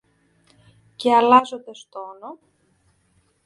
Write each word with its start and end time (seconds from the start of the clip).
Και 0.95 1.15
αλλάζοντας 1.15 1.87
τόνο 1.89 2.37